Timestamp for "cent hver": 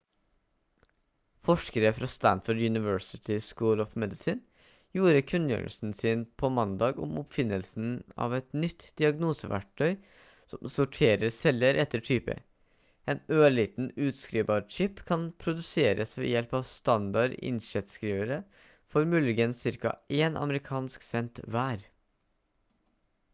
21.11-21.87